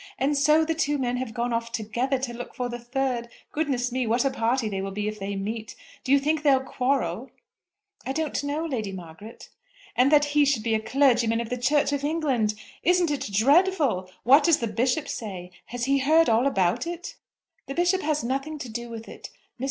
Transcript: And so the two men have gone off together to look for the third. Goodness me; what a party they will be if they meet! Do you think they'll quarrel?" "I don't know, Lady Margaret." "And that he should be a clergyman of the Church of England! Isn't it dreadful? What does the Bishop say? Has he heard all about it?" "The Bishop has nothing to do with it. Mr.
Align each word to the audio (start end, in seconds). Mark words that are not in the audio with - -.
And 0.17 0.35
so 0.35 0.65
the 0.65 0.73
two 0.73 0.97
men 0.97 1.17
have 1.17 1.31
gone 1.31 1.53
off 1.53 1.71
together 1.71 2.17
to 2.17 2.33
look 2.33 2.55
for 2.55 2.69
the 2.69 2.79
third. 2.79 3.29
Goodness 3.51 3.91
me; 3.91 4.07
what 4.07 4.25
a 4.25 4.31
party 4.31 4.67
they 4.67 4.81
will 4.81 4.89
be 4.89 5.07
if 5.07 5.19
they 5.19 5.35
meet! 5.35 5.75
Do 6.03 6.11
you 6.11 6.17
think 6.17 6.41
they'll 6.41 6.59
quarrel?" 6.63 7.29
"I 8.03 8.11
don't 8.11 8.43
know, 8.43 8.65
Lady 8.65 8.91
Margaret." 8.91 9.49
"And 9.95 10.11
that 10.11 10.25
he 10.33 10.43
should 10.43 10.63
be 10.63 10.73
a 10.73 10.79
clergyman 10.79 11.39
of 11.39 11.49
the 11.51 11.55
Church 11.59 11.93
of 11.93 12.03
England! 12.03 12.55
Isn't 12.81 13.11
it 13.11 13.29
dreadful? 13.31 14.09
What 14.23 14.43
does 14.45 14.57
the 14.57 14.65
Bishop 14.65 15.07
say? 15.07 15.51
Has 15.67 15.85
he 15.85 15.99
heard 15.99 16.29
all 16.29 16.47
about 16.47 16.87
it?" 16.87 17.15
"The 17.67 17.75
Bishop 17.75 18.01
has 18.01 18.23
nothing 18.23 18.57
to 18.57 18.69
do 18.69 18.89
with 18.89 19.07
it. 19.07 19.29
Mr. 19.59 19.59